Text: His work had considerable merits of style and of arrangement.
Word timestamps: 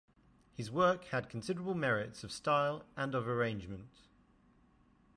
His 0.55 0.71
work 0.71 1.03
had 1.11 1.29
considerable 1.29 1.75
merits 1.75 2.23
of 2.23 2.31
style 2.31 2.85
and 2.97 3.13
of 3.13 3.27
arrangement. 3.27 4.01